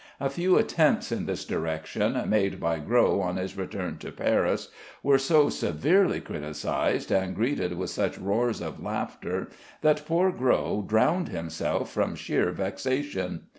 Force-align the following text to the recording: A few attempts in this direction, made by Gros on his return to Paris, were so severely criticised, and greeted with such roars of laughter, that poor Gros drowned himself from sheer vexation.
A 0.19 0.31
few 0.31 0.57
attempts 0.57 1.11
in 1.11 1.27
this 1.27 1.45
direction, 1.45 2.19
made 2.27 2.59
by 2.59 2.79
Gros 2.79 3.21
on 3.23 3.35
his 3.35 3.55
return 3.55 3.99
to 3.99 4.11
Paris, 4.11 4.69
were 5.03 5.19
so 5.19 5.47
severely 5.47 6.19
criticised, 6.19 7.11
and 7.11 7.35
greeted 7.35 7.73
with 7.77 7.91
such 7.91 8.17
roars 8.17 8.61
of 8.61 8.81
laughter, 8.81 9.49
that 9.81 10.07
poor 10.07 10.31
Gros 10.31 10.83
drowned 10.87 11.29
himself 11.29 11.91
from 11.91 12.15
sheer 12.15 12.51
vexation. 12.51 13.41